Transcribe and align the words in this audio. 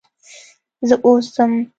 زه 0.87 0.95
اوس 1.05 1.25
ځم. 1.35 1.51